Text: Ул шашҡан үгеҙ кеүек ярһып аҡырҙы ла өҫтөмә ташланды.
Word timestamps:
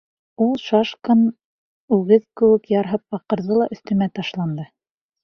Ул 0.43 0.53
шашҡан 0.67 1.19
үгеҙ 1.97 2.23
кеүек 2.41 2.71
ярһып 2.77 3.19
аҡырҙы 3.19 3.59
ла 3.61 3.69
өҫтөмә 3.77 4.09
ташланды. 4.21 4.67